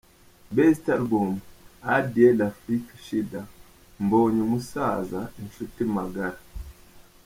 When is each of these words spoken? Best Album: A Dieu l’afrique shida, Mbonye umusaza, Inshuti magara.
Best 0.51 0.89
Album: 0.89 1.37
A 1.83 2.01
Dieu 2.01 2.33
l’afrique 2.35 2.89
shida, 3.05 3.41
Mbonye 3.99 4.39
umusaza, 4.47 5.19
Inshuti 5.41 5.83
magara. 5.95 6.39